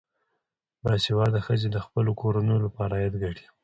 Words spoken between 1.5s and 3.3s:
د خپلو کورنیو لپاره عاید